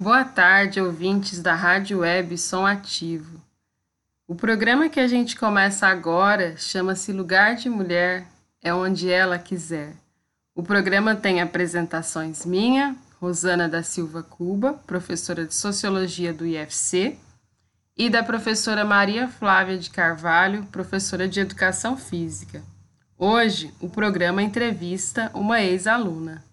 Boa 0.00 0.24
tarde, 0.24 0.80
ouvintes 0.80 1.42
da 1.42 1.56
Rádio 1.56 1.98
Web 1.98 2.38
Som 2.38 2.64
Ativo. 2.64 3.42
O 4.28 4.34
programa 4.36 4.88
que 4.88 5.00
a 5.00 5.08
gente 5.08 5.36
começa 5.36 5.88
agora 5.88 6.56
chama-se 6.56 7.12
Lugar 7.12 7.56
de 7.56 7.68
Mulher 7.68 8.24
é 8.62 8.72
onde 8.72 9.10
ela 9.10 9.40
quiser. 9.40 9.96
O 10.54 10.62
programa 10.62 11.16
tem 11.16 11.40
apresentações 11.40 12.46
minha, 12.46 12.94
Rosana 13.20 13.68
da 13.68 13.82
Silva 13.82 14.22
Cuba, 14.22 14.74
professora 14.86 15.44
de 15.44 15.52
Sociologia 15.52 16.32
do 16.32 16.46
IFC, 16.46 17.18
e 17.96 18.08
da 18.08 18.22
professora 18.22 18.84
Maria 18.84 19.26
Flávia 19.26 19.76
de 19.76 19.90
Carvalho, 19.90 20.62
professora 20.66 21.26
de 21.26 21.40
Educação 21.40 21.96
Física. 21.96 22.62
Hoje, 23.18 23.74
o 23.80 23.90
programa 23.90 24.44
entrevista 24.44 25.28
uma 25.34 25.60
ex-aluna. 25.60 26.44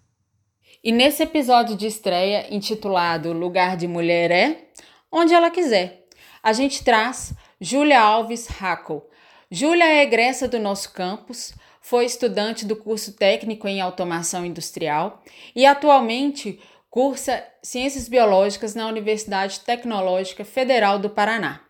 E 0.86 0.92
nesse 0.92 1.24
episódio 1.24 1.76
de 1.76 1.84
estreia, 1.84 2.46
intitulado 2.48 3.32
Lugar 3.32 3.76
de 3.76 3.88
Mulher 3.88 4.30
é 4.30 4.68
Onde 5.10 5.34
Ela 5.34 5.50
Quiser, 5.50 6.06
a 6.40 6.52
gente 6.52 6.84
traz 6.84 7.34
Júlia 7.60 8.00
Alves 8.00 8.46
Hackel. 8.48 9.04
Júlia 9.50 9.84
é 9.84 10.04
egressa 10.04 10.46
do 10.46 10.60
nosso 10.60 10.92
campus, 10.92 11.52
foi 11.80 12.04
estudante 12.04 12.64
do 12.64 12.76
curso 12.76 13.14
técnico 13.14 13.66
em 13.66 13.80
automação 13.80 14.46
industrial 14.46 15.24
e 15.56 15.66
atualmente 15.66 16.60
cursa 16.88 17.42
Ciências 17.64 18.08
Biológicas 18.08 18.76
na 18.76 18.86
Universidade 18.86 19.58
Tecnológica 19.58 20.44
Federal 20.44 21.00
do 21.00 21.10
Paraná. 21.10 21.62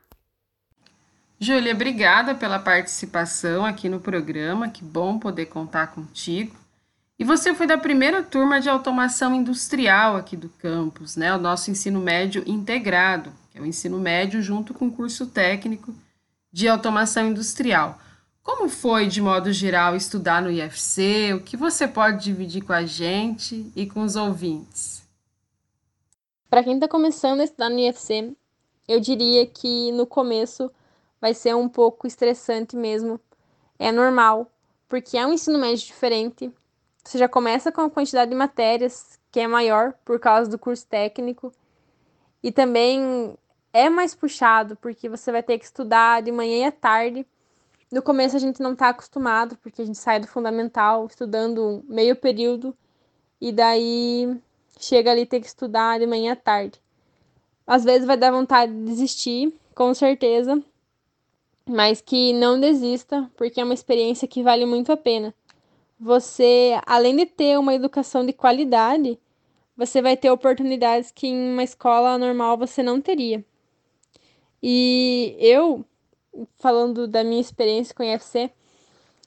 Júlia, 1.41 1.73
obrigada 1.73 2.35
pela 2.35 2.59
participação 2.59 3.65
aqui 3.65 3.89
no 3.89 3.99
programa, 3.99 4.69
que 4.69 4.85
bom 4.85 5.19
poder 5.19 5.47
contar 5.47 5.87
contigo. 5.87 6.66
E 7.19 7.25
você 7.25 7.55
foi 7.55 7.67
da 7.67 7.79
primeira 7.79 8.23
turma 8.23 8.61
de 8.61 8.69
automação 8.69 9.35
industrial 9.35 10.17
aqui 10.17 10.37
do 10.37 10.51
campus, 10.51 11.17
né? 11.17 11.35
O 11.35 11.39
nosso 11.39 11.71
ensino 11.71 11.99
médio 11.99 12.43
integrado, 12.47 13.33
que 13.51 13.59
é 13.59 13.61
o 13.61 13.67
ensino 13.67 13.99
médio 13.99 14.43
junto 14.43 14.75
com 14.75 14.89
o 14.89 14.93
curso 14.93 15.27
técnico 15.27 15.95
de 16.53 16.69
automação 16.69 17.29
industrial. 17.29 17.99
Como 18.43 18.69
foi, 18.69 19.07
de 19.07 19.21
modo 19.21 19.51
geral, 19.51 19.97
estudar 19.97 20.43
no 20.43 20.51
IFC? 20.51 21.33
O 21.35 21.41
que 21.41 21.57
você 21.57 21.89
pode 21.89 22.23
dividir 22.23 22.63
com 22.63 22.73
a 22.73 22.85
gente 22.85 23.73
e 23.75 23.87
com 23.87 24.03
os 24.03 24.15
ouvintes? 24.15 25.03
Para 26.51 26.63
quem 26.63 26.75
está 26.75 26.87
começando 26.87 27.41
a 27.41 27.45
estudar 27.45 27.71
no 27.71 27.79
IFC, 27.79 28.37
eu 28.87 29.01
diria 29.01 29.47
que 29.47 29.91
no 29.93 30.07
começo 30.07 30.71
vai 31.21 31.35
ser 31.35 31.57
um 31.57 31.69
pouco 31.69 32.07
estressante 32.07 32.77
mesmo. 32.77 33.19
É 33.79 33.91
normal, 33.91 34.53
porque 34.87 35.19
é 35.19 35.27
um 35.27 35.33
ensino 35.33 35.59
médio 35.59 35.87
diferente, 35.87 36.53
você 37.07 37.19
já 37.19 37.29
começa 37.29 37.71
com 37.71 37.83
a 37.83 37.91
quantidade 37.91 38.31
de 38.31 38.37
matérias 38.37 39.19
que 39.31 39.39
é 39.39 39.47
maior 39.47 39.93
por 40.05 40.19
causa 40.19 40.51
do 40.51 40.59
curso 40.59 40.85
técnico 40.87 41.53
e 42.43 42.51
também 42.51 43.37
é 43.73 43.89
mais 43.89 44.13
puxado 44.13 44.75
porque 44.77 45.09
você 45.09 45.31
vai 45.31 45.43
ter 45.43 45.57
que 45.57 45.65
estudar 45.65 46.21
de 46.21 46.33
manhã 46.33 46.59
e 46.59 46.65
à 46.65 46.73
tarde. 46.73 47.25
No 47.93 48.03
começo 48.03 48.35
a 48.35 48.41
gente 48.41 48.61
não 48.61 48.73
está 48.73 48.89
acostumado 48.89 49.57
porque 49.59 49.83
a 49.83 49.85
gente 49.85 49.99
sai 49.99 50.19
do 50.19 50.27
fundamental 50.27 51.07
estudando 51.07 51.85
meio 51.89 52.17
período 52.17 52.77
e 53.41 53.53
daí 53.53 54.37
chega 54.81 55.13
ali 55.13 55.25
ter 55.25 55.41
que 55.41 55.47
estudar 55.47 56.01
de 56.01 56.07
manhã 56.07 56.33
à 56.33 56.37
tarde. 56.37 56.81
Às 57.65 57.85
vezes 57.85 58.05
vai 58.05 58.17
dar 58.17 58.33
vontade 58.33 58.73
de 58.73 58.85
desistir, 58.85 59.55
com 59.77 59.95
certeza, 59.95 60.61
mas 61.69 62.01
que 62.01 62.33
não 62.33 62.59
desista, 62.59 63.31
porque 63.37 63.61
é 63.61 63.65
uma 63.65 63.75
experiência 63.75 64.27
que 64.27 64.43
vale 64.43 64.67
muito 64.67 64.91
a 64.91 64.97
pena 64.97 65.33
você, 65.99 66.79
além 66.87 67.17
de 67.17 67.27
ter 67.27 67.59
uma 67.59 67.75
educação 67.75 68.25
de 68.25 68.33
qualidade, 68.33 69.19
você 69.77 70.01
vai 70.01 70.17
ter 70.17 70.31
oportunidades 70.31 71.11
que 71.11 71.27
em 71.27 71.53
uma 71.53 71.63
escola 71.63 72.19
normal 72.19 72.57
você 72.57 72.83
não 72.83 73.01
teria. 73.01 73.45
E 74.63 75.37
eu, 75.39 75.85
falando 76.57 77.07
da 77.07 77.23
minha 77.23 77.41
experiência 77.41 77.95
com 77.95 78.03
o 78.03 78.07
IFC, 78.07 78.51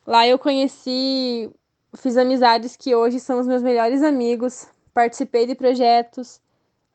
lá 0.05 0.27
eu 0.27 0.39
conheci, 0.39 1.49
fiz 1.95 2.17
amizades 2.17 2.75
que 2.75 2.95
hoje 2.95 3.19
são 3.19 3.39
os 3.39 3.47
meus 3.47 3.61
melhores 3.61 4.01
amigos, 4.03 4.67
participei 4.93 5.45
de 5.45 5.55
projetos, 5.55 6.41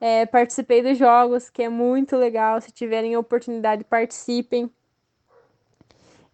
é, 0.00 0.26
participei 0.26 0.82
dos 0.82 0.98
jogos, 0.98 1.48
que 1.48 1.62
é 1.62 1.68
muito 1.68 2.16
legal. 2.16 2.60
Se 2.60 2.70
tiverem 2.70 3.16
oportunidade, 3.16 3.84
participem. 3.84 4.70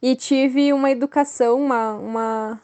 E 0.03 0.17
tive 0.17 0.73
uma 0.73 0.91
educação, 0.91 1.61
uma, 1.61 1.93
uma 1.95 2.63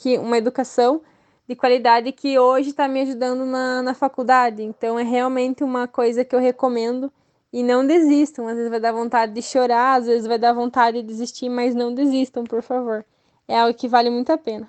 que 0.00 0.16
uma 0.18 0.38
educação 0.38 1.02
de 1.46 1.54
qualidade 1.54 2.12
que 2.12 2.38
hoje 2.38 2.70
está 2.70 2.88
me 2.88 3.00
ajudando 3.02 3.44
na, 3.44 3.82
na 3.82 3.94
faculdade. 3.94 4.62
Então 4.62 4.98
é 4.98 5.02
realmente 5.02 5.62
uma 5.62 5.86
coisa 5.86 6.24
que 6.24 6.34
eu 6.34 6.40
recomendo 6.40 7.12
e 7.52 7.62
não 7.62 7.86
desistam. 7.86 8.46
Às 8.48 8.56
vezes 8.56 8.70
vai 8.70 8.80
dar 8.80 8.92
vontade 8.92 9.32
de 9.32 9.42
chorar, 9.42 9.98
às 9.98 10.06
vezes 10.06 10.26
vai 10.26 10.38
dar 10.38 10.52
vontade 10.52 11.02
de 11.02 11.08
desistir, 11.08 11.48
mas 11.48 11.74
não 11.74 11.92
desistam, 11.92 12.44
por 12.44 12.62
favor. 12.62 13.04
É 13.46 13.58
algo 13.58 13.76
que 13.76 13.88
vale 13.88 14.08
muito 14.10 14.30
a 14.30 14.38
pena. 14.38 14.66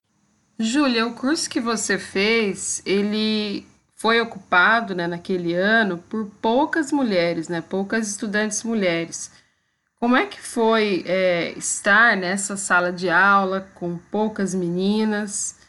Júlia, 0.57 1.07
o 1.07 1.13
curso 1.13 1.49
que 1.49 1.59
você 1.59 1.97
fez, 1.97 2.81
ele 2.85 3.65
foi 3.95 4.19
ocupado 4.19 4.95
né, 4.95 5.05
naquele 5.05 5.53
ano 5.53 5.99
por 6.09 6.25
poucas 6.41 6.91
mulheres, 6.91 7.47
né, 7.47 7.61
poucas 7.61 8.07
estudantes 8.07 8.63
mulheres. 8.63 9.31
Como 10.01 10.15
é 10.15 10.25
que 10.25 10.41
foi 10.41 11.03
é, 11.05 11.51
estar 11.51 12.17
nessa 12.17 12.57
sala 12.57 12.91
de 12.91 13.07
aula 13.07 13.69
com 13.75 13.99
poucas 14.09 14.55
meninas? 14.55 15.59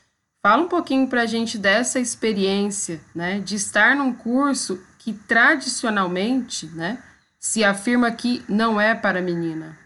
Fala 0.40 0.62
um 0.62 0.68
pouquinho 0.68 1.06
para 1.06 1.20
a 1.20 1.26
gente 1.26 1.58
dessa 1.58 2.00
experiência, 2.00 2.98
né, 3.14 3.40
de 3.40 3.56
estar 3.56 3.94
num 3.94 4.14
curso 4.14 4.82
que 4.98 5.12
tradicionalmente, 5.12 6.66
né, 6.68 7.04
se 7.38 7.62
afirma 7.62 8.10
que 8.10 8.42
não 8.48 8.80
é 8.80 8.94
para 8.94 9.20
menina. 9.20 9.78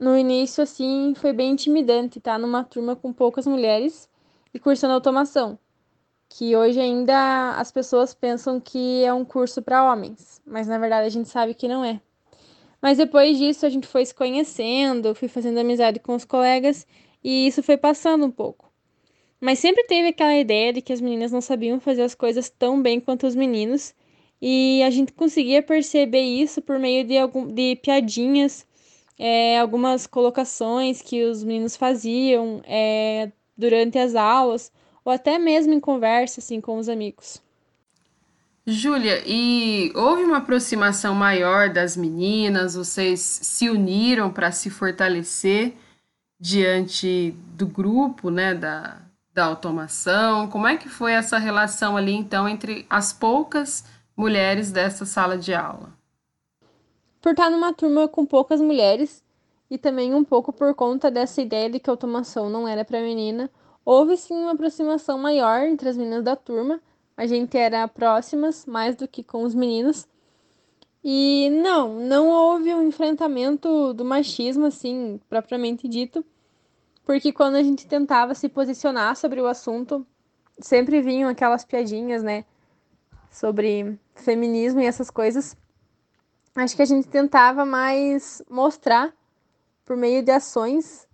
No 0.00 0.16
início, 0.16 0.62
assim, 0.62 1.12
foi 1.14 1.34
bem 1.34 1.52
intimidante 1.52 2.16
estar 2.16 2.38
numa 2.38 2.64
turma 2.64 2.96
com 2.96 3.12
poucas 3.12 3.46
mulheres 3.46 4.08
e 4.54 4.58
cursando 4.58 4.94
automação, 4.94 5.58
que 6.30 6.56
hoje 6.56 6.80
ainda 6.80 7.58
as 7.58 7.70
pessoas 7.70 8.14
pensam 8.14 8.58
que 8.58 9.04
é 9.04 9.12
um 9.12 9.22
curso 9.22 9.60
para 9.60 9.84
homens, 9.84 10.40
mas 10.46 10.66
na 10.66 10.78
verdade 10.78 11.06
a 11.06 11.10
gente 11.10 11.28
sabe 11.28 11.52
que 11.52 11.68
não 11.68 11.84
é. 11.84 12.00
Mas 12.84 12.98
depois 12.98 13.38
disso 13.38 13.64
a 13.64 13.70
gente 13.70 13.86
foi 13.86 14.04
se 14.04 14.14
conhecendo, 14.14 15.14
fui 15.14 15.26
fazendo 15.26 15.58
amizade 15.58 15.98
com 15.98 16.14
os 16.14 16.22
colegas 16.26 16.86
e 17.24 17.46
isso 17.46 17.62
foi 17.62 17.78
passando 17.78 18.26
um 18.26 18.30
pouco. 18.30 18.70
Mas 19.40 19.58
sempre 19.58 19.84
teve 19.84 20.08
aquela 20.08 20.36
ideia 20.36 20.70
de 20.70 20.82
que 20.82 20.92
as 20.92 21.00
meninas 21.00 21.32
não 21.32 21.40
sabiam 21.40 21.80
fazer 21.80 22.02
as 22.02 22.14
coisas 22.14 22.50
tão 22.50 22.82
bem 22.82 23.00
quanto 23.00 23.26
os 23.26 23.34
meninos, 23.34 23.94
e 24.38 24.82
a 24.82 24.90
gente 24.90 25.14
conseguia 25.14 25.62
perceber 25.62 26.20
isso 26.20 26.60
por 26.60 26.78
meio 26.78 27.06
de, 27.06 27.16
algum, 27.16 27.46
de 27.46 27.74
piadinhas, 27.76 28.66
é, 29.18 29.58
algumas 29.58 30.06
colocações 30.06 31.00
que 31.00 31.24
os 31.24 31.42
meninos 31.42 31.76
faziam 31.76 32.60
é, 32.66 33.32
durante 33.56 33.98
as 33.98 34.14
aulas, 34.14 34.70
ou 35.02 35.10
até 35.10 35.38
mesmo 35.38 35.72
em 35.72 35.80
conversa 35.80 36.40
assim, 36.40 36.60
com 36.60 36.76
os 36.76 36.90
amigos. 36.90 37.43
Júlia, 38.66 39.22
e 39.26 39.92
houve 39.94 40.22
uma 40.22 40.38
aproximação 40.38 41.14
maior 41.14 41.68
das 41.68 41.98
meninas? 41.98 42.74
Vocês 42.74 43.20
se 43.20 43.68
uniram 43.68 44.32
para 44.32 44.50
se 44.50 44.70
fortalecer 44.70 45.74
diante 46.40 47.36
do 47.54 47.66
grupo, 47.66 48.30
né, 48.30 48.54
da, 48.54 49.02
da 49.34 49.44
automação? 49.44 50.48
Como 50.48 50.66
é 50.66 50.78
que 50.78 50.88
foi 50.88 51.12
essa 51.12 51.36
relação 51.36 51.94
ali, 51.94 52.14
então, 52.14 52.48
entre 52.48 52.86
as 52.88 53.12
poucas 53.12 53.84
mulheres 54.16 54.72
dessa 54.72 55.04
sala 55.04 55.36
de 55.36 55.52
aula? 55.52 55.92
Por 57.20 57.32
estar 57.32 57.50
numa 57.50 57.74
turma 57.74 58.08
com 58.08 58.24
poucas 58.24 58.62
mulheres 58.62 59.22
e 59.70 59.76
também 59.76 60.14
um 60.14 60.24
pouco 60.24 60.54
por 60.54 60.74
conta 60.74 61.10
dessa 61.10 61.42
ideia 61.42 61.68
de 61.68 61.78
que 61.78 61.90
a 61.90 61.92
automação 61.92 62.48
não 62.48 62.66
era 62.66 62.82
para 62.82 63.02
menina, 63.02 63.50
houve 63.84 64.16
sim 64.16 64.34
uma 64.34 64.52
aproximação 64.52 65.18
maior 65.18 65.66
entre 65.66 65.90
as 65.90 65.98
meninas 65.98 66.24
da 66.24 66.34
turma 66.34 66.80
a 67.16 67.26
gente 67.26 67.56
era 67.56 67.86
próximas 67.86 68.66
mais 68.66 68.96
do 68.96 69.06
que 69.06 69.22
com 69.22 69.42
os 69.42 69.54
meninos. 69.54 70.06
E 71.02 71.50
não, 71.50 72.00
não 72.00 72.28
houve 72.28 72.74
um 72.74 72.86
enfrentamento 72.86 73.92
do 73.92 74.04
machismo, 74.04 74.66
assim, 74.66 75.20
propriamente 75.28 75.86
dito, 75.86 76.24
porque 77.04 77.30
quando 77.30 77.56
a 77.56 77.62
gente 77.62 77.86
tentava 77.86 78.34
se 78.34 78.48
posicionar 78.48 79.14
sobre 79.14 79.40
o 79.40 79.46
assunto, 79.46 80.06
sempre 80.58 81.02
vinham 81.02 81.28
aquelas 81.28 81.64
piadinhas, 81.64 82.22
né, 82.22 82.44
sobre 83.30 83.98
feminismo 84.14 84.80
e 84.80 84.86
essas 84.86 85.10
coisas. 85.10 85.54
Acho 86.54 86.74
que 86.74 86.82
a 86.82 86.86
gente 86.86 87.06
tentava 87.08 87.66
mais 87.66 88.42
mostrar 88.48 89.12
por 89.84 89.96
meio 89.96 90.22
de 90.22 90.30
ações, 90.30 91.06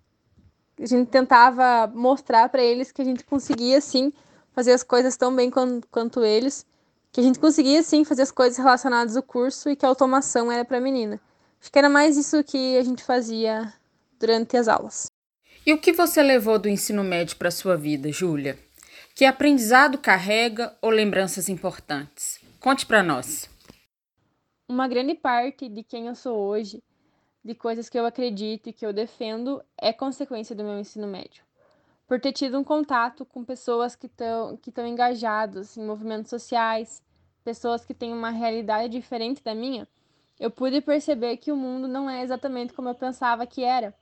a 0.79 0.85
gente 0.85 1.09
tentava 1.09 1.85
mostrar 1.93 2.47
para 2.47 2.63
eles 2.63 2.91
que 2.91 3.01
a 3.01 3.05
gente 3.05 3.25
conseguia, 3.25 3.81
sim, 3.81 4.13
fazer 4.53 4.71
as 4.71 4.83
coisas 4.83 5.17
tão 5.17 5.35
bem 5.35 5.49
quanto, 5.49 5.87
quanto 5.89 6.23
eles, 6.23 6.65
que 7.11 7.19
a 7.19 7.23
gente 7.23 7.39
conseguia 7.39 7.83
sim 7.83 8.05
fazer 8.05 8.21
as 8.21 8.31
coisas 8.31 8.57
relacionadas 8.57 9.17
ao 9.17 9.23
curso 9.23 9.69
e 9.69 9.75
que 9.75 9.85
a 9.85 9.89
automação 9.89 10.51
era 10.51 10.63
para 10.63 10.79
menina. 10.79 11.19
Acho 11.59 11.71
que 11.71 11.77
era 11.77 11.89
mais 11.89 12.17
isso 12.17 12.43
que 12.43 12.77
a 12.77 12.83
gente 12.83 13.03
fazia 13.03 13.73
durante 14.19 14.55
as 14.57 14.67
aulas. 14.67 15.07
E 15.65 15.73
o 15.73 15.77
que 15.77 15.93
você 15.93 16.23
levou 16.23 16.57
do 16.57 16.69
ensino 16.69 17.03
médio 17.03 17.35
para 17.35 17.51
sua 17.51 17.77
vida, 17.77 18.11
Júlia? 18.11 18.57
Que 19.13 19.25
aprendizado 19.25 19.97
carrega 19.97 20.75
ou 20.81 20.89
lembranças 20.89 21.49
importantes? 21.49 22.39
Conte 22.59 22.85
para 22.85 23.03
nós. 23.03 23.49
Uma 24.67 24.87
grande 24.87 25.13
parte 25.13 25.67
de 25.67 25.83
quem 25.83 26.07
eu 26.07 26.15
sou 26.15 26.37
hoje, 26.37 26.81
de 27.43 27.53
coisas 27.53 27.89
que 27.89 27.99
eu 27.99 28.05
acredito 28.05 28.69
e 28.69 28.73
que 28.73 28.85
eu 28.85 28.93
defendo, 28.93 29.61
é 29.79 29.91
consequência 29.91 30.55
do 30.55 30.63
meu 30.63 30.79
ensino 30.79 31.07
médio. 31.07 31.43
Por 32.11 32.19
ter 32.19 32.33
tido 32.33 32.59
um 32.59 32.63
contato 32.65 33.23
com 33.23 33.41
pessoas 33.41 33.95
que 33.95 34.05
estão 34.05 34.57
que 34.57 34.69
engajadas 34.81 35.77
em 35.77 35.85
movimentos 35.85 36.29
sociais, 36.29 37.01
pessoas 37.41 37.85
que 37.85 37.93
têm 37.93 38.11
uma 38.11 38.31
realidade 38.31 38.91
diferente 38.91 39.41
da 39.41 39.55
minha, 39.55 39.87
eu 40.37 40.51
pude 40.51 40.81
perceber 40.81 41.37
que 41.37 41.53
o 41.53 41.55
mundo 41.55 41.87
não 41.87 42.09
é 42.09 42.21
exatamente 42.21 42.73
como 42.73 42.89
eu 42.89 42.95
pensava 42.95 43.47
que 43.47 43.63
era. 43.63 43.95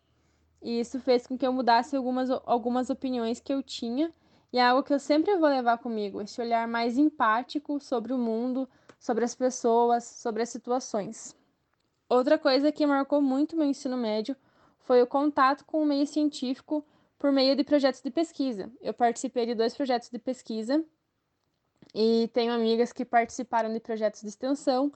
E 0.60 0.80
isso 0.80 1.00
fez 1.00 1.28
com 1.28 1.38
que 1.38 1.46
eu 1.46 1.54
mudasse 1.54 1.96
algumas, 1.96 2.32
algumas 2.48 2.90
opiniões 2.90 3.40
que 3.40 3.54
eu 3.54 3.62
tinha, 3.62 4.12
e 4.52 4.58
é 4.58 4.68
algo 4.68 4.82
que 4.82 4.92
eu 4.92 5.00
sempre 5.00 5.38
vou 5.38 5.48
levar 5.48 5.78
comigo, 5.78 6.20
esse 6.20 6.42
olhar 6.42 6.68
mais 6.68 6.98
empático 6.98 7.80
sobre 7.80 8.12
o 8.12 8.18
mundo, 8.18 8.68
sobre 9.00 9.24
as 9.24 9.36
pessoas, 9.36 10.04
sobre 10.04 10.42
as 10.42 10.50
situações. 10.50 11.36
Outra 12.10 12.40
coisa 12.40 12.72
que 12.72 12.88
marcou 12.88 13.22
muito 13.22 13.56
meu 13.56 13.68
ensino 13.68 13.96
médio 13.96 14.36
foi 14.80 15.00
o 15.00 15.06
contato 15.06 15.64
com 15.64 15.84
o 15.84 15.86
meio 15.86 16.08
científico 16.08 16.84
por 17.19 17.31
meio 17.33 17.56
de 17.56 17.63
projetos 17.66 18.01
de 18.01 18.10
pesquisa. 18.10 18.71
Eu 18.81 18.94
participei 18.94 19.45
de 19.45 19.54
dois 19.54 19.75
projetos 19.75 20.10
de 20.10 20.18
pesquisa 20.18 20.83
e 21.94 22.30
tenho 22.33 22.54
amigas 22.54 22.94
que 22.94 23.04
participaram 23.04 23.71
de 23.71 23.80
projetos 23.81 24.21
de 24.21 24.30
extensão. 24.30 24.92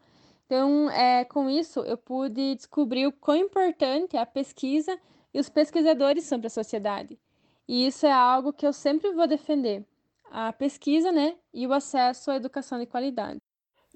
Então, 0.45 0.89
é, 0.89 1.25
com 1.25 1.49
isso, 1.49 1.81
eu 1.81 1.97
pude 1.97 2.55
descobrir 2.55 3.05
o 3.05 3.11
quão 3.11 3.37
importante 3.37 4.15
é 4.15 4.19
a 4.19 4.25
pesquisa 4.25 4.97
e 5.33 5.39
os 5.39 5.49
pesquisadores 5.49 6.23
são 6.23 6.39
para 6.39 6.47
a 6.47 6.51
sociedade. 6.51 7.19
E 7.67 7.85
isso 7.85 8.05
é 8.05 8.11
algo 8.11 8.53
que 8.53 8.65
eu 8.65 8.73
sempre 8.73 9.11
vou 9.11 9.27
defender: 9.27 9.85
a 10.31 10.53
pesquisa 10.53 11.11
né, 11.11 11.35
e 11.53 11.67
o 11.67 11.73
acesso 11.73 12.31
à 12.31 12.35
educação 12.37 12.79
de 12.79 12.85
qualidade. 12.85 13.39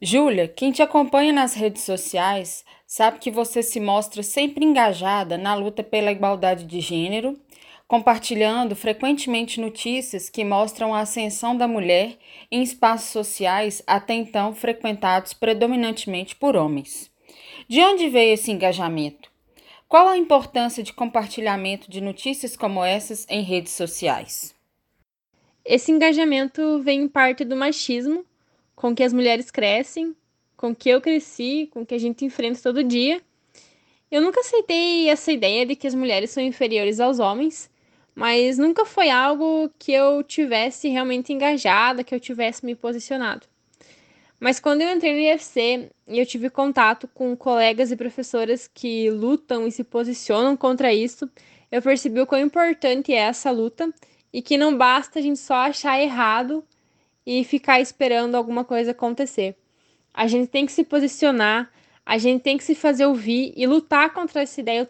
Júlia, 0.01 0.47
quem 0.47 0.71
te 0.71 0.83
acompanha 0.83 1.33
nas 1.33 1.55
redes 1.55 1.81
sociais 1.81 2.63
sabe 2.85 3.17
que 3.17 3.31
você 3.31 3.63
se 3.63 3.79
mostra 3.79 4.21
sempre 4.21 4.63
engajada 4.63 5.39
na 5.39 5.55
luta 5.55 5.83
pela 5.83 6.11
igualdade 6.11 6.65
de 6.65 6.79
gênero 6.79 7.35
compartilhando 7.87 8.75
frequentemente 8.75 9.61
notícias 9.61 10.29
que 10.29 10.43
mostram 10.43 10.93
a 10.93 10.99
ascensão 10.99 11.55
da 11.55 11.67
mulher 11.67 12.17
em 12.51 12.61
espaços 12.61 13.09
sociais 13.09 13.81
até 13.87 14.13
então 14.13 14.53
frequentados 14.53 15.33
predominantemente 15.33 16.35
por 16.35 16.55
homens. 16.55 17.09
De 17.67 17.79
onde 17.81 18.09
veio 18.09 18.33
esse 18.33 18.51
engajamento? 18.51 19.31
Qual 19.87 20.09
a 20.09 20.17
importância 20.17 20.83
de 20.83 20.91
compartilhamento 20.91 21.89
de 21.89 22.01
notícias 22.01 22.57
como 22.57 22.83
essas 22.83 23.25
em 23.29 23.41
redes 23.41 23.71
sociais? 23.71 24.53
Esse 25.63 25.91
engajamento 25.91 26.79
vem 26.79 27.03
em 27.03 27.07
parte 27.07 27.45
do 27.45 27.55
machismo 27.55 28.25
com 28.75 28.93
que 28.93 29.03
as 29.03 29.13
mulheres 29.13 29.49
crescem, 29.49 30.13
com 30.57 30.75
que 30.75 30.89
eu 30.89 30.99
cresci, 30.99 31.69
com 31.71 31.85
que 31.85 31.95
a 31.95 31.97
gente 31.97 32.25
enfrenta 32.25 32.61
todo 32.61 32.83
dia. 32.83 33.21
Eu 34.11 34.21
nunca 34.21 34.41
aceitei 34.41 35.09
essa 35.09 35.31
ideia 35.31 35.65
de 35.65 35.75
que 35.75 35.87
as 35.87 35.95
mulheres 35.95 36.31
são 36.31 36.43
inferiores 36.43 36.99
aos 36.99 37.19
homens 37.19 37.69
mas 38.17 38.57
nunca 38.57 38.83
foi 38.83 39.11
algo 39.11 39.69
que 39.77 39.91
eu 39.91 40.23
tivesse 40.23 40.89
realmente 40.89 41.31
engajada, 41.31 42.03
que 42.03 42.15
eu 42.15 42.19
tivesse 42.19 42.65
me 42.65 42.73
posicionado. 42.73 43.45
Mas 44.39 44.59
quando 44.59 44.81
eu 44.81 44.91
entrei 44.91 45.13
no 45.13 45.19
IFC 45.19 45.91
e 46.07 46.17
eu 46.17 46.25
tive 46.25 46.49
contato 46.49 47.07
com 47.13 47.37
colegas 47.37 47.91
e 47.91 47.95
professoras 47.95 48.67
que 48.67 49.07
lutam 49.11 49.67
e 49.67 49.71
se 49.71 49.83
posicionam 49.83 50.57
contra 50.57 50.91
isso, 50.91 51.29
eu 51.71 51.79
percebi 51.79 52.19
o 52.19 52.25
quão 52.25 52.41
importante 52.41 53.13
é 53.13 53.17
essa 53.17 53.51
luta 53.51 53.87
e 54.33 54.41
que 54.41 54.57
não 54.57 54.75
basta 54.75 55.19
a 55.19 55.21
gente 55.21 55.37
só 55.37 55.53
achar 55.53 56.01
errado 56.01 56.65
e 57.23 57.43
ficar 57.43 57.79
esperando 57.79 58.33
alguma 58.33 58.65
coisa 58.65 58.91
acontecer. 58.91 59.55
A 60.11 60.25
gente 60.25 60.47
tem 60.47 60.65
que 60.65 60.71
se 60.71 60.83
posicionar, 60.83 61.71
a 62.03 62.17
gente 62.17 62.41
tem 62.41 62.57
que 62.57 62.63
se 62.63 62.73
fazer 62.73 63.05
ouvir 63.05 63.53
e 63.55 63.67
lutar 63.67 64.11
contra 64.11 64.41
essa 64.41 64.59
ideia 64.59 64.87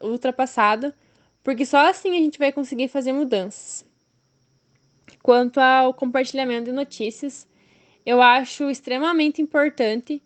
ultrapassada 0.00 0.94
porque 1.42 1.66
só 1.66 1.88
assim 1.88 2.16
a 2.16 2.20
gente 2.20 2.38
vai 2.38 2.52
conseguir 2.52 2.88
fazer 2.88 3.12
mudanças. 3.12 3.84
Quanto 5.22 5.58
ao 5.58 5.94
compartilhamento 5.94 6.64
de 6.64 6.72
notícias, 6.72 7.46
eu 8.04 8.20
acho 8.20 8.68
extremamente 8.70 9.40
importante 9.40 10.22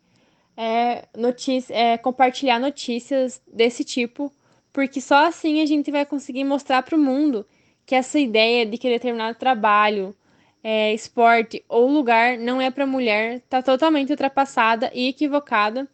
é, 0.56 1.06
notícia, 1.16 1.74
é, 1.74 1.98
compartilhar 1.98 2.58
notícias 2.58 3.42
desse 3.46 3.84
tipo, 3.84 4.32
porque 4.72 5.00
só 5.00 5.26
assim 5.26 5.60
a 5.60 5.66
gente 5.66 5.90
vai 5.90 6.06
conseguir 6.06 6.44
mostrar 6.44 6.82
para 6.82 6.96
o 6.96 6.98
mundo 6.98 7.46
que 7.84 7.94
essa 7.94 8.18
ideia 8.18 8.64
de 8.66 8.78
que 8.78 8.88
determinado 8.88 9.38
trabalho, 9.38 10.14
é, 10.62 10.92
esporte 10.92 11.64
ou 11.68 11.88
lugar 11.88 12.36
não 12.38 12.60
é 12.60 12.70
para 12.70 12.84
mulher 12.84 13.36
está 13.36 13.62
totalmente 13.62 14.10
ultrapassada 14.10 14.90
e 14.92 15.08
equivocada. 15.08 15.88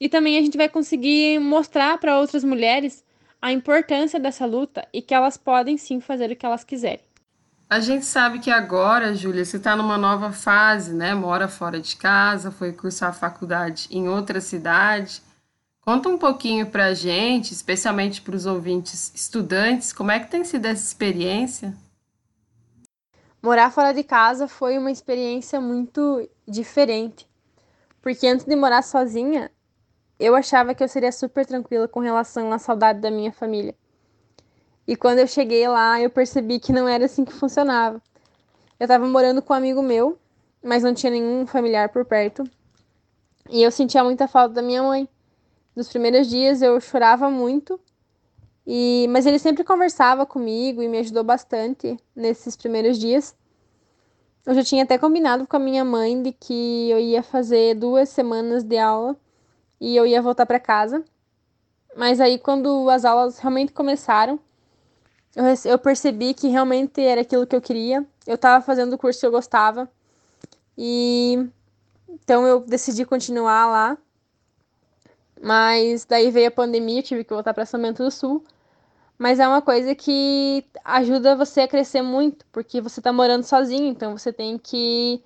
E 0.00 0.08
também 0.08 0.36
a 0.36 0.42
gente 0.42 0.56
vai 0.56 0.68
conseguir 0.68 1.38
mostrar 1.38 1.96
para 1.98 2.18
outras 2.18 2.42
mulheres 2.42 3.04
a 3.46 3.52
importância 3.52 4.18
dessa 4.18 4.44
luta 4.44 4.88
e 4.92 5.00
que 5.00 5.14
elas 5.14 5.36
podem 5.36 5.78
sim 5.78 6.00
fazer 6.00 6.32
o 6.32 6.34
que 6.34 6.44
elas 6.44 6.64
quiserem. 6.64 7.06
A 7.70 7.78
gente 7.78 8.04
sabe 8.04 8.40
que 8.40 8.50
agora, 8.50 9.14
Júlia, 9.14 9.44
você 9.44 9.56
está 9.56 9.76
numa 9.76 9.96
nova 9.96 10.32
fase, 10.32 10.92
né? 10.92 11.14
Mora 11.14 11.46
fora 11.46 11.80
de 11.80 11.94
casa, 11.94 12.50
foi 12.50 12.72
cursar 12.72 13.10
a 13.10 13.12
faculdade 13.12 13.86
em 13.88 14.08
outra 14.08 14.40
cidade. 14.40 15.22
Conta 15.80 16.08
um 16.08 16.18
pouquinho 16.18 16.66
para 16.66 16.86
a 16.86 16.94
gente, 16.94 17.52
especialmente 17.52 18.20
para 18.20 18.34
os 18.34 18.46
ouvintes 18.46 19.12
estudantes, 19.14 19.92
como 19.92 20.10
é 20.10 20.18
que 20.18 20.28
tem 20.28 20.42
sido 20.42 20.66
essa 20.66 20.84
experiência? 20.84 21.72
Morar 23.40 23.70
fora 23.70 23.94
de 23.94 24.02
casa 24.02 24.48
foi 24.48 24.76
uma 24.76 24.90
experiência 24.90 25.60
muito 25.60 26.28
diferente, 26.48 27.28
porque 28.02 28.26
antes 28.26 28.44
de 28.44 28.56
morar 28.56 28.82
sozinha, 28.82 29.52
eu 30.18 30.34
achava 30.34 30.74
que 30.74 30.82
eu 30.82 30.88
seria 30.88 31.12
super 31.12 31.44
tranquila 31.44 31.86
com 31.86 32.00
relação 32.00 32.52
à 32.52 32.58
saudade 32.58 33.00
da 33.00 33.10
minha 33.10 33.32
família. 33.32 33.74
E 34.86 34.96
quando 34.96 35.18
eu 35.18 35.26
cheguei 35.26 35.66
lá, 35.68 36.00
eu 36.00 36.08
percebi 36.08 36.58
que 36.58 36.72
não 36.72 36.88
era 36.88 37.04
assim 37.04 37.24
que 37.24 37.32
funcionava. 37.32 38.00
Eu 38.78 38.84
estava 38.84 39.06
morando 39.06 39.42
com 39.42 39.52
um 39.52 39.56
amigo 39.56 39.82
meu, 39.82 40.18
mas 40.62 40.82
não 40.82 40.94
tinha 40.94 41.10
nenhum 41.10 41.46
familiar 41.46 41.88
por 41.88 42.04
perto. 42.04 42.44
E 43.50 43.62
eu 43.62 43.70
sentia 43.70 44.02
muita 44.04 44.26
falta 44.28 44.54
da 44.54 44.62
minha 44.62 44.82
mãe. 44.82 45.08
Nos 45.74 45.88
primeiros 45.88 46.28
dias 46.28 46.62
eu 46.62 46.80
chorava 46.80 47.28
muito, 47.28 47.78
e 48.66 49.06
mas 49.10 49.26
ele 49.26 49.38
sempre 49.38 49.62
conversava 49.62 50.24
comigo 50.24 50.82
e 50.82 50.88
me 50.88 50.98
ajudou 50.98 51.22
bastante 51.22 51.96
nesses 52.14 52.56
primeiros 52.56 52.98
dias. 52.98 53.36
Eu 54.46 54.54
já 54.54 54.64
tinha 54.64 54.84
até 54.84 54.96
combinado 54.96 55.46
com 55.46 55.56
a 55.56 55.60
minha 55.60 55.84
mãe 55.84 56.22
de 56.22 56.32
que 56.32 56.88
eu 56.90 56.98
ia 56.98 57.22
fazer 57.22 57.74
duas 57.74 58.08
semanas 58.08 58.62
de 58.62 58.78
aula 58.78 59.16
e 59.80 59.96
eu 59.96 60.06
ia 60.06 60.22
voltar 60.22 60.46
para 60.46 60.60
casa. 60.60 61.04
Mas 61.96 62.20
aí, 62.20 62.38
quando 62.38 62.88
as 62.90 63.04
aulas 63.04 63.38
realmente 63.38 63.72
começaram, 63.72 64.38
eu, 65.34 65.44
eu 65.64 65.78
percebi 65.78 66.34
que 66.34 66.48
realmente 66.48 67.00
era 67.00 67.20
aquilo 67.20 67.46
que 67.46 67.56
eu 67.56 67.60
queria. 67.60 68.06
Eu 68.26 68.34
estava 68.36 68.64
fazendo 68.64 68.94
o 68.94 68.98
curso 68.98 69.20
que 69.20 69.26
eu 69.26 69.30
gostava. 69.30 69.88
E 70.76 71.48
então 72.08 72.46
eu 72.46 72.60
decidi 72.60 73.04
continuar 73.04 73.66
lá. 73.66 73.98
Mas 75.40 76.04
daí 76.04 76.30
veio 76.30 76.48
a 76.48 76.50
pandemia, 76.50 77.02
tive 77.02 77.24
que 77.24 77.34
voltar 77.34 77.52
para 77.52 77.66
São 77.66 77.80
Bento 77.80 78.02
do 78.02 78.10
Sul. 78.10 78.44
Mas 79.18 79.38
é 79.38 79.46
uma 79.48 79.62
coisa 79.62 79.94
que 79.94 80.64
ajuda 80.84 81.36
você 81.36 81.62
a 81.62 81.68
crescer 81.68 82.02
muito, 82.02 82.44
porque 82.52 82.80
você 82.80 83.00
está 83.00 83.12
morando 83.12 83.44
sozinho, 83.44 83.86
então 83.86 84.16
você 84.16 84.30
tem 84.32 84.58
que 84.58 85.22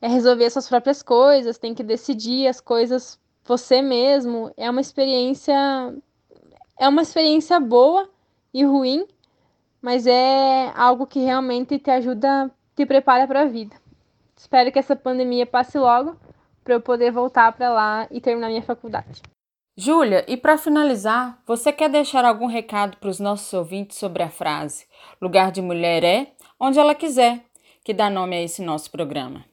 é, 0.00 0.08
resolver 0.08 0.48
suas 0.48 0.68
próprias 0.68 1.02
coisas, 1.02 1.58
tem 1.58 1.74
que 1.74 1.82
decidir 1.82 2.46
as 2.48 2.60
coisas 2.60 3.18
você 3.44 3.82
mesmo, 3.82 4.52
é 4.56 4.70
uma 4.70 4.80
experiência 4.80 5.54
é 6.78 6.88
uma 6.88 7.02
experiência 7.02 7.60
boa 7.60 8.08
e 8.52 8.64
ruim, 8.64 9.06
mas 9.80 10.06
é 10.06 10.72
algo 10.74 11.06
que 11.06 11.20
realmente 11.20 11.78
te 11.78 11.90
ajuda, 11.90 12.50
te 12.74 12.84
prepara 12.84 13.26
para 13.26 13.42
a 13.42 13.46
vida. 13.46 13.76
Espero 14.36 14.72
que 14.72 14.78
essa 14.78 14.96
pandemia 14.96 15.46
passe 15.46 15.78
logo 15.78 16.16
para 16.64 16.74
eu 16.74 16.80
poder 16.80 17.12
voltar 17.12 17.52
para 17.52 17.70
lá 17.70 18.08
e 18.10 18.20
terminar 18.20 18.48
minha 18.48 18.62
faculdade. 18.62 19.22
Júlia, 19.76 20.24
e 20.28 20.36
para 20.36 20.58
finalizar, 20.58 21.40
você 21.46 21.72
quer 21.72 21.88
deixar 21.88 22.24
algum 22.24 22.46
recado 22.46 22.96
para 22.98 23.08
os 23.08 23.18
nossos 23.18 23.52
ouvintes 23.52 23.96
sobre 23.96 24.22
a 24.22 24.28
frase 24.28 24.86
lugar 25.20 25.52
de 25.52 25.62
mulher 25.62 26.04
é 26.04 26.32
onde 26.58 26.78
ela 26.78 26.94
quiser, 26.94 27.44
que 27.84 27.94
dá 27.94 28.10
nome 28.10 28.36
a 28.36 28.42
esse 28.42 28.62
nosso 28.62 28.90
programa? 28.90 29.44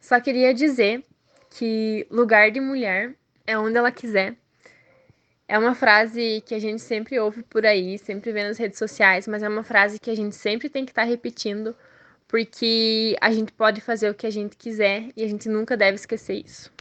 Só 0.00 0.20
queria 0.20 0.52
dizer 0.52 1.04
que 1.54 2.06
lugar 2.10 2.50
de 2.50 2.60
mulher 2.60 3.14
é 3.46 3.56
onde 3.56 3.76
ela 3.76 3.92
quiser. 3.92 4.36
É 5.46 5.58
uma 5.58 5.74
frase 5.74 6.42
que 6.44 6.54
a 6.54 6.58
gente 6.58 6.82
sempre 6.82 7.18
ouve 7.20 7.42
por 7.44 7.64
aí, 7.64 7.96
sempre 7.98 8.32
vê 8.32 8.42
nas 8.42 8.58
redes 8.58 8.78
sociais, 8.78 9.28
mas 9.28 9.42
é 9.42 9.48
uma 9.48 9.62
frase 9.62 10.00
que 10.00 10.10
a 10.10 10.16
gente 10.16 10.34
sempre 10.34 10.68
tem 10.68 10.84
que 10.84 10.90
estar 10.90 11.02
tá 11.02 11.08
repetindo, 11.08 11.76
porque 12.26 13.16
a 13.20 13.30
gente 13.30 13.52
pode 13.52 13.80
fazer 13.80 14.10
o 14.10 14.14
que 14.14 14.26
a 14.26 14.30
gente 14.30 14.56
quiser 14.56 15.10
e 15.16 15.22
a 15.22 15.28
gente 15.28 15.48
nunca 15.48 15.76
deve 15.76 15.94
esquecer 15.94 16.42
isso. 16.44 16.72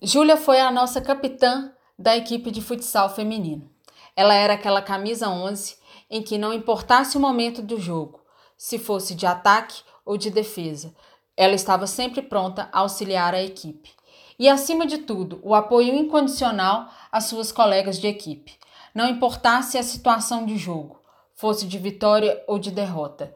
Júlia 0.00 0.36
foi 0.36 0.60
a 0.60 0.70
nossa 0.70 1.00
capitã 1.00 1.72
da 1.98 2.16
equipe 2.16 2.50
de 2.50 2.62
futsal 2.62 3.14
feminino. 3.14 3.70
Ela 4.16 4.34
era 4.34 4.54
aquela 4.54 4.80
camisa 4.80 5.28
11 5.28 5.76
em 6.08 6.22
que 6.22 6.38
não 6.38 6.52
importasse 6.52 7.16
o 7.16 7.20
momento 7.20 7.60
do 7.60 7.78
jogo, 7.78 8.20
se 8.56 8.78
fosse 8.78 9.14
de 9.14 9.26
ataque 9.26 9.82
ou 10.04 10.16
de 10.16 10.30
defesa. 10.30 10.94
Ela 11.36 11.54
estava 11.54 11.86
sempre 11.86 12.22
pronta 12.22 12.68
a 12.72 12.80
auxiliar 12.80 13.34
a 13.34 13.42
equipe. 13.42 13.90
E, 14.38 14.48
acima 14.48 14.86
de 14.86 14.98
tudo, 14.98 15.40
o 15.42 15.54
apoio 15.54 15.94
incondicional 15.94 16.88
às 17.10 17.24
suas 17.24 17.52
colegas 17.52 17.98
de 17.98 18.06
equipe. 18.06 18.58
Não 18.94 19.08
importasse 19.08 19.78
a 19.78 19.82
situação 19.82 20.44
de 20.44 20.56
jogo, 20.56 21.00
fosse 21.34 21.66
de 21.66 21.78
vitória 21.78 22.42
ou 22.46 22.58
de 22.58 22.70
derrota, 22.70 23.34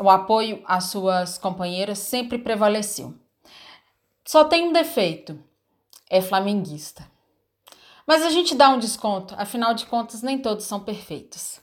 o 0.00 0.08
apoio 0.08 0.62
às 0.66 0.84
suas 0.84 1.36
companheiras 1.36 1.98
sempre 1.98 2.38
prevaleceu. 2.38 3.14
Só 4.24 4.44
tem 4.44 4.64
um 4.64 4.72
defeito: 4.72 5.38
é 6.08 6.20
flamenguista. 6.20 7.06
Mas 8.06 8.22
a 8.22 8.30
gente 8.30 8.54
dá 8.54 8.70
um 8.70 8.78
desconto, 8.78 9.34
afinal 9.36 9.74
de 9.74 9.84
contas, 9.84 10.22
nem 10.22 10.38
todos 10.38 10.64
são 10.64 10.80
perfeitos. 10.80 11.60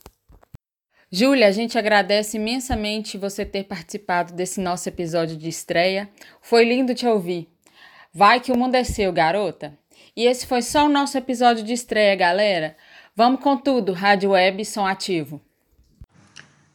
Júlia, 1.17 1.48
a 1.48 1.51
gente 1.51 1.77
agradece 1.77 2.36
imensamente 2.36 3.17
você 3.17 3.45
ter 3.45 3.63
participado 3.63 4.34
desse 4.34 4.60
nosso 4.60 4.89
episódio 4.89 5.38
de 5.38 5.48
estreia. 5.48 6.10
Foi 6.41 6.65
lindo 6.65 6.93
te 6.93 7.07
ouvir. 7.07 7.48
Vai 8.13 8.41
que 8.41 8.51
o 8.51 8.57
mundo 8.57 8.75
é 8.75 8.84
seu, 8.84 9.13
garota. 9.13 9.74
E 10.13 10.25
esse 10.25 10.45
foi 10.45 10.62
só 10.62 10.86
o 10.86 10.89
nosso 10.89 11.17
episódio 11.17 11.63
de 11.63 11.72
estreia, 11.72 12.17
galera. 12.17 12.75
Vamos 13.15 13.39
com 13.39 13.55
tudo, 13.55 13.93
Rádio 13.93 14.31
Web 14.31 14.65
Som 14.65 14.86
Ativo. 14.86 15.39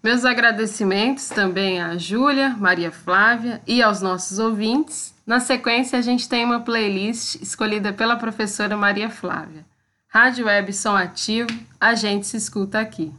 Meus 0.02 0.24
agradecimentos 0.24 1.28
também 1.28 1.78
a 1.78 1.98
Júlia, 1.98 2.56
Maria 2.58 2.90
Flávia 2.90 3.60
e 3.66 3.82
aos 3.82 4.00
nossos 4.00 4.38
ouvintes. 4.38 5.12
Na 5.26 5.38
sequência, 5.38 5.98
a 5.98 6.02
gente 6.02 6.26
tem 6.26 6.46
uma 6.46 6.60
playlist 6.60 7.34
escolhida 7.42 7.92
pela 7.92 8.16
professora 8.16 8.74
Maria 8.74 9.10
Flávia. 9.10 9.66
Rádio 10.08 10.46
Web 10.46 10.72
Som 10.72 10.96
Ativo, 10.96 11.50
a 11.78 11.94
gente 11.94 12.26
se 12.26 12.38
escuta 12.38 12.80
aqui. 12.80 13.12